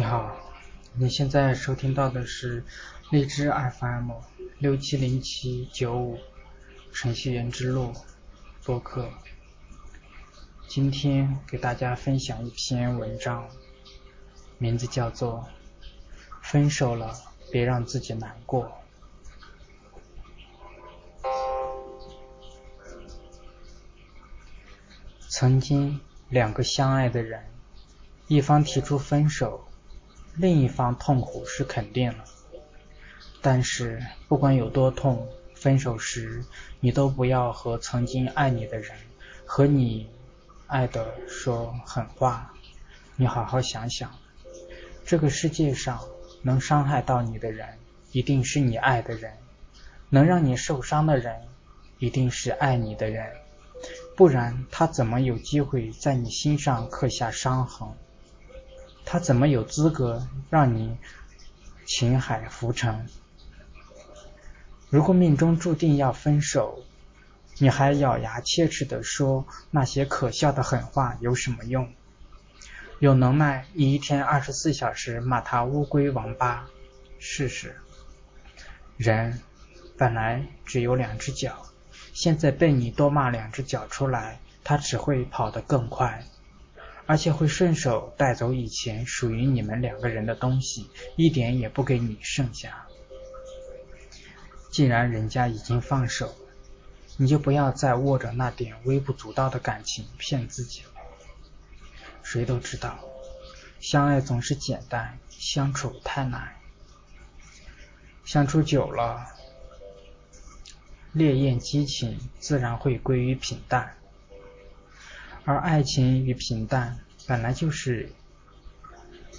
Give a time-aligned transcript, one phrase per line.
[0.00, 0.34] 你好，
[0.94, 2.64] 你现在收听到的是
[3.10, 4.12] 荔枝 FM
[4.58, 6.18] 六七零七九五
[6.90, 7.92] 程序员之路
[8.64, 9.10] 播客。
[10.66, 13.46] 今天给大家分享一篇文章，
[14.56, 15.46] 名字叫做
[16.50, 17.14] 《分手了，
[17.52, 18.72] 别让自己难过》。
[25.28, 27.44] 曾经两个相爱的人，
[28.28, 29.66] 一方提出分手。
[30.36, 32.24] 另一方痛苦是肯定了，
[33.42, 36.44] 但是不管有多痛，分手时
[36.80, 38.96] 你都不要和曾经爱你的人
[39.44, 40.08] 和你
[40.66, 42.54] 爱的说狠话。
[43.16, 44.10] 你好好想想，
[45.04, 46.00] 这个世界上
[46.42, 47.68] 能伤害到你的人，
[48.12, 49.32] 一定是你爱的人；
[50.08, 51.42] 能让你受伤的人，
[51.98, 53.26] 一定是爱你的人。
[54.16, 57.88] 不然他怎么有机会在你心上刻下伤痕？
[59.12, 60.96] 他怎么有资格让你
[61.84, 63.08] 情海浮沉？
[64.88, 66.84] 如果命中注定要分手，
[67.58, 71.92] 你还咬牙切齿的说那些可笑的狠话有什么用？
[73.00, 76.68] 有能耐，你一天二十四小时骂他乌龟王八，
[77.18, 77.80] 试试。
[78.96, 79.40] 人
[79.98, 81.66] 本来只有两只脚，
[82.12, 86.24] 现在被你多骂两只脚出来，他只会跑得更快。
[87.10, 92.86] 而且会顺手带走以前属于你们两个人的东西，一点也不给你剩下。
[94.70, 96.32] 既然人家已经放手，
[97.16, 100.90] 你就不要再握着那点微不足道的感情骗自己了。
[102.22, 103.00] 谁都知道，
[103.80, 106.54] 相爱总是简单，相处太难。
[108.24, 109.26] 相处久了，
[111.10, 113.96] 烈焰激情自然会归于平淡。
[115.50, 116.96] 而爱情与平淡
[117.26, 118.08] 本来就是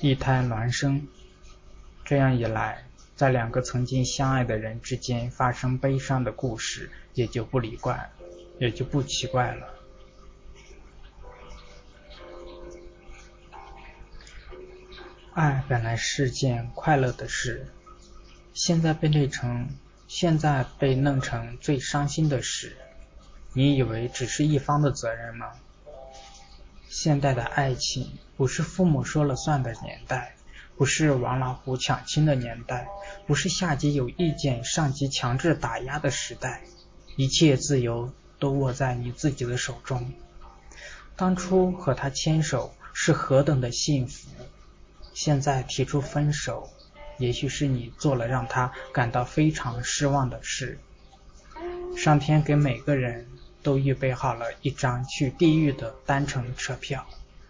[0.01, 1.07] 一胎孪生，
[2.03, 2.83] 这样一来，
[3.15, 8.11] 在两个曾经相爱的人之间发生悲伤的故事，也就不离怪，
[8.59, 9.67] 也就不奇怪了。
[15.33, 17.67] 爱本来是件快乐的事，
[18.53, 19.69] 现在被累成，
[20.09, 22.75] 现在被弄成最伤心的事，
[23.53, 25.53] 你以为只是一方的责任吗？
[26.91, 30.35] 现代的爱情不是父母说了算的年代，
[30.75, 32.85] 不是王老虎抢亲的年代，
[33.25, 36.63] 不是下级有意见上级强制打压的时代，
[37.15, 40.11] 一切自由都握在你自己的手中。
[41.15, 44.27] 当初和他牵手是何等的幸福，
[45.13, 46.69] 现在提出分手，
[47.17, 50.77] 也许是你做了让他感到非常失望的事。
[51.95, 53.30] 上天给每个人。
[53.63, 57.05] 都预备好了一张去地狱的单程车票，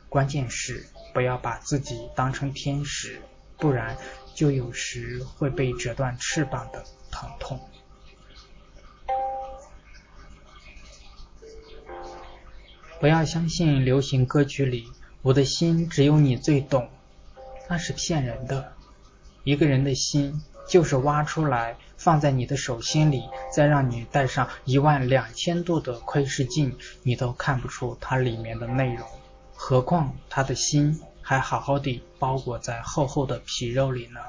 [0.10, 3.22] 关键是不要把自己当成天使，
[3.58, 3.98] 不然
[4.36, 7.60] 就有时会被折断翅膀的疼痛。
[13.00, 14.88] 不要相信流行歌曲里
[15.24, 16.90] “我的心只有你最懂”，
[17.68, 18.74] 那是骗人的。
[19.44, 20.42] 一个人的心。
[20.72, 23.22] 就是挖出来放在你的手心里，
[23.54, 29.06] 再让你戴上一万两千度的窥视镜，你都看不出它里面的内容。
[29.54, 34.22] 何况他的心还好好的包裹在厚厚的皮肉里呢？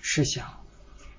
[0.00, 0.44] 试想，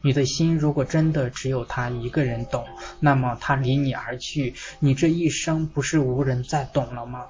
[0.02, 2.68] 你的心如果真的只有他一个人懂，
[3.00, 7.28] 那么他离你而去，你这一生不是无人再懂了吗？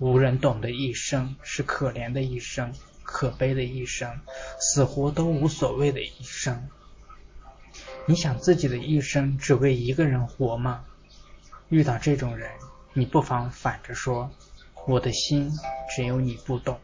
[0.00, 2.72] 无人懂的一生，是可怜的一生。
[3.06, 4.20] 可悲的一生，
[4.60, 6.68] 死活都无所谓的一生。
[8.04, 10.84] 你想自己的一生只为一个人活吗？
[11.68, 12.50] 遇到这种人，
[12.92, 14.30] 你不妨反着说：
[14.86, 15.50] 我的心
[15.94, 16.78] 只有你不懂。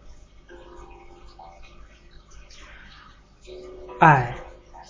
[4.01, 4.37] 爱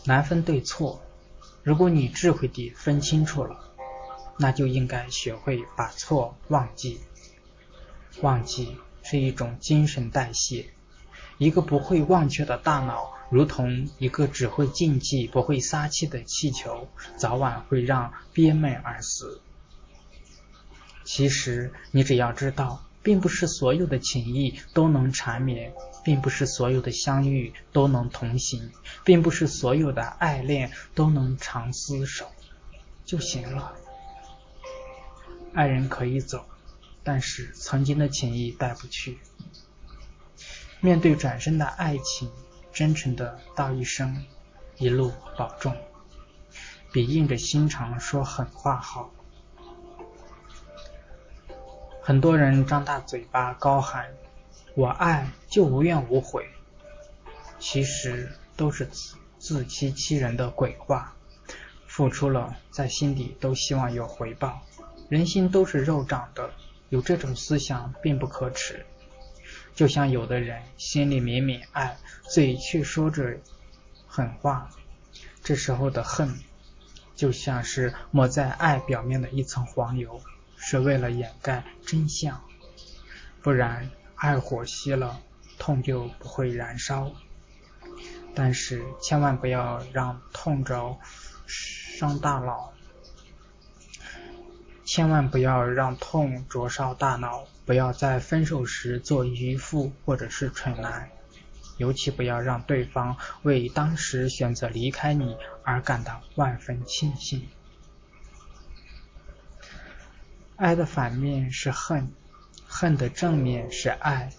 [0.05, 1.03] 难分对错，
[1.63, 3.69] 如果你智慧地分清楚了，
[4.39, 7.01] 那就应该学会把错忘记。
[8.21, 10.67] 忘记是一种精神代谢。
[11.39, 19.41] 一个不会忘却的大脑，如同一个只会竞技不会撒气的气球，早晚会让憋闷而死。
[21.05, 25.73] 其实，你只要知道，并不是所有的情谊都能缠绵，
[26.05, 28.71] 并不是所有的相遇都能同行，
[29.05, 32.27] 并不是所有的爱恋都能长厮守，
[33.05, 33.75] 就行了。
[35.53, 36.45] 爱人可以走，
[37.03, 39.19] 但是曾经的情谊带不去。
[40.85, 42.29] 面对转身的爱情，
[42.73, 44.27] 真诚的道一声
[44.79, 45.77] “一路保重”，
[46.91, 49.09] 比硬着心肠说狠话好。
[52.01, 54.13] 很多人张大嘴巴高喊
[54.75, 56.45] “我爱”，就无怨无悔，
[57.61, 58.91] 其实都是
[59.39, 61.15] 自欺欺人的鬼话。
[61.87, 64.61] 付出了，在心底都希望有回报。
[65.09, 66.51] 人心都是肉长的，
[66.89, 68.85] 有这种思想并不可耻。
[69.75, 71.97] 就像有的人心里明明爱，
[72.31, 73.39] 嘴却说着
[74.07, 74.71] 狠话，
[75.43, 76.39] 这时候的恨，
[77.15, 80.21] 就像是抹在爱表面的一层黄油，
[80.57, 82.43] 是为了掩盖真相。
[83.43, 85.21] 不然，爱火熄了，
[85.59, 87.11] 痛就不会燃烧。
[88.35, 90.99] 但是千万不要让痛着。
[91.45, 92.73] 伤大脑，
[94.85, 97.45] 千万不要让痛灼烧大脑。
[97.73, 101.09] 不要在分手时做渔夫或者是蠢男，
[101.79, 107.49] 尤其不要让对方为当时选择离开你而感到万分庆幸。
[110.57, 112.13] 爱的反面是恨，
[112.67, 114.35] 恨的正面是爱。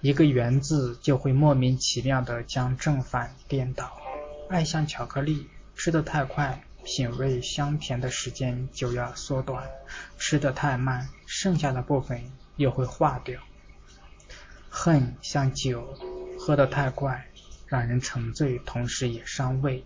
[0.00, 4.00] 一个缘字就会莫名其妙的将正反颠倒。
[4.48, 5.48] 爱像巧克力。
[5.74, 9.64] 吃得太快，品味香甜的时间就要缩短；
[10.16, 11.08] 吃得太慢，
[11.40, 12.20] 剩下的部分
[12.56, 13.40] 又会化掉。
[14.68, 15.96] 恨像酒，
[16.36, 17.28] 喝得太快，
[17.68, 19.84] 让人沉醉，同时也伤胃；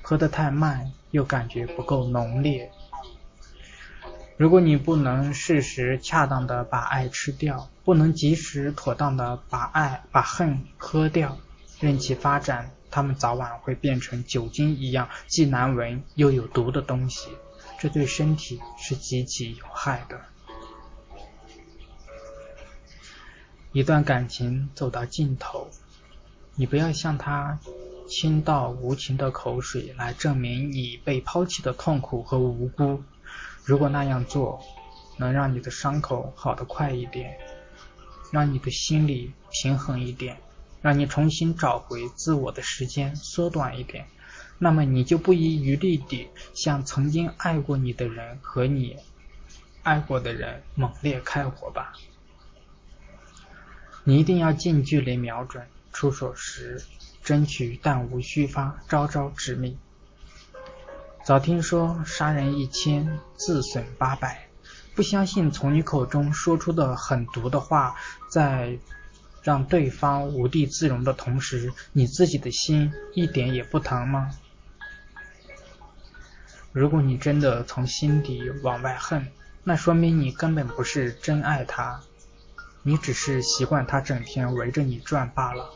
[0.00, 2.70] 喝得太慢，又感觉不够浓烈。
[4.36, 11.36] 如果你不能适时恰当的把爱吃掉，不能及时妥当的把爱把恨喝掉，
[11.80, 12.70] 任其发展。
[12.92, 17.28] 它们早晚会变成酒精一样既难闻又有毒的东西，
[17.80, 20.20] 这对身体是极其有害的。
[23.72, 25.70] 一段感情走到尽头，
[26.56, 27.58] 你不要向他
[28.08, 33.00] 倾倒无情的口水来证明你被抛弃的痛苦和无辜。
[33.64, 34.60] 如果那样做
[35.18, 37.38] 能让你的伤口好得快一点，
[38.32, 40.36] 让你的心里平衡一点。
[40.82, 44.06] 让你重新找回自我的时间缩短一点，
[44.58, 48.96] 那么你就不遗余力地向曾经爱过你的人和你
[49.82, 51.92] 爱过的人猛烈开火吧。
[54.04, 56.82] 你一定要近距离瞄准，出手时
[57.22, 59.78] 争取弹无虚发，招招致命。
[61.24, 64.48] 早听说杀人一千，自损八百，
[64.94, 67.96] 不相信从你口中说出的狠毒的话，
[68.30, 68.78] 在。
[69.42, 74.28] 让对方无地自容的同时，你自己的心一点也不疼吗？
[76.72, 79.28] 如果你真的从心底往外恨，
[79.64, 82.02] 那说明你根本不是真爱他，
[82.82, 85.70] 你只是习惯他整天围着你转罢了。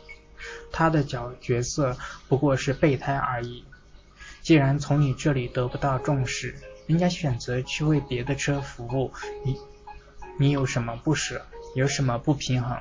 [0.71, 1.97] 他的角角色
[2.27, 3.65] 不过是备胎而已。
[4.41, 6.55] 既然从你这里得不到重视，
[6.87, 9.11] 人家选择去为别的车服务，
[9.43, 9.57] 你
[10.37, 11.45] 你有什么不舍？
[11.75, 12.77] 有什么不平衡？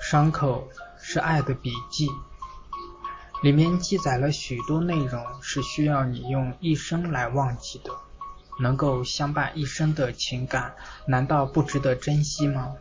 [0.00, 2.08] 伤口是爱的笔记，
[3.42, 7.92] 里面记载了许多内容，是需要你用一生来忘记的。
[8.60, 10.74] 能够相伴一生的情感，
[11.06, 12.76] 难道不值得珍惜吗？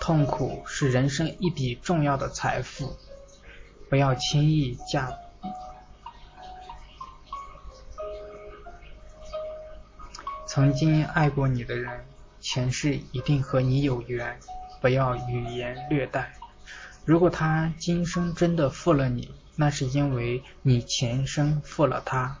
[0.00, 2.96] 痛苦是人生一笔重要的财富，
[3.88, 5.12] 不要轻易嫁。
[10.46, 12.04] 曾经爱过你的人，
[12.40, 14.38] 前世一定和你有缘，
[14.80, 16.34] 不要语言略带。
[17.04, 22.38] 如果他今生真的负了你，那是因为你前生负了他。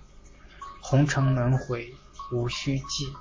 [0.80, 1.94] 红尘轮回，
[2.30, 3.12] 无需记。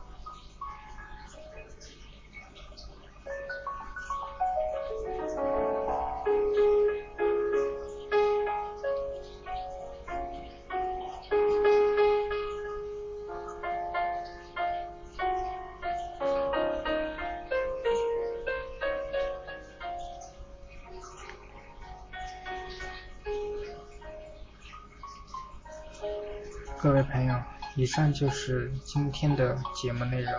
[26.84, 27.36] 各位朋友，
[27.76, 30.34] 以上就是今天的节目内容。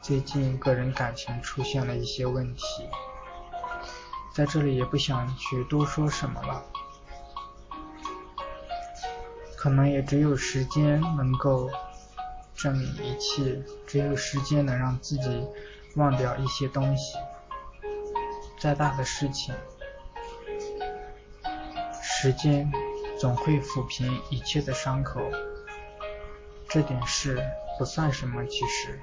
[0.00, 2.88] 最近个人感情出现了一些问题，
[4.32, 6.64] 在这里也不想去多说什么了，
[9.56, 11.68] 可能也只有时间能够
[12.54, 15.44] 证明一切，只有时间能让自己
[15.96, 17.18] 忘掉一些东西。
[18.60, 19.52] 再大的事情，
[22.00, 22.70] 时间。
[23.18, 25.20] 总会抚平一切的伤口，
[26.72, 27.38] 这点事
[27.78, 28.98] 不算什么，其实。